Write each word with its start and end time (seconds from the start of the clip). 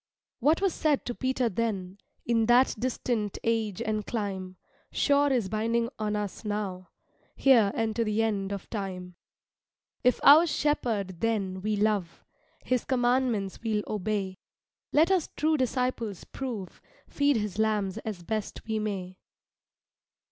What 0.39 0.63
was 0.63 0.73
said 0.73 1.05
to 1.05 1.13
Peter 1.13 1.47
then, 1.47 1.99
In 2.25 2.47
that 2.47 2.73
distant 2.79 3.37
age 3.43 3.83
and 3.83 4.03
clime, 4.03 4.55
Sure 4.91 5.31
is 5.31 5.47
binding 5.47 5.89
on 5.99 6.15
us 6.15 6.43
now, 6.43 6.89
Here 7.35 7.71
and 7.75 7.95
to 7.95 8.03
the 8.03 8.23
end 8.23 8.51
of 8.51 8.67
time. 8.71 9.13
If 10.03 10.19
our 10.23 10.47
Shepherd 10.47 11.19
then 11.21 11.61
we 11.61 11.75
love, 11.75 12.23
His 12.65 12.83
commandments 12.83 13.59
we'll 13.61 13.83
obey; 13.85 14.39
Let 14.91 15.11
us 15.11 15.29
true 15.35 15.55
disciples 15.55 16.23
prove, 16.23 16.81
Feed 17.07 17.35
his 17.35 17.59
lambs 17.59 17.99
as 17.99 18.23
best 18.23 18.65
we 18.65 18.79
may. 18.79 19.19